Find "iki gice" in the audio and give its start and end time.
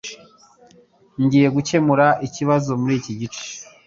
2.99-3.45